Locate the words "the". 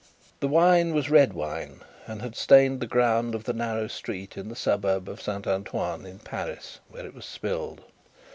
0.39-0.47, 2.79-2.87, 3.43-3.53, 4.49-4.55